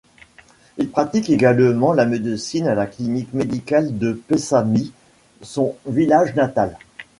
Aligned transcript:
Il 0.79 0.89
pratique 0.89 1.29
également 1.29 1.93
la 1.93 2.07
médecine 2.07 2.65
à 2.67 2.73
la 2.73 2.87
clinique 2.87 3.33
médicale 3.33 3.99
de 3.99 4.13
Pessamit, 4.13 4.93
son 5.43 5.75
village 5.85 6.33
natal. 6.33 6.75